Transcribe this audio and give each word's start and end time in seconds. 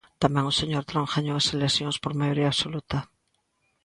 Tamén 0.23 0.45
o 0.51 0.57
señor 0.59 0.83
Trump 0.89 1.09
gañou 1.13 1.35
as 1.37 1.51
eleccións 1.55 1.97
por 2.03 2.13
maioría 2.19 2.47
absoluta. 2.49 2.97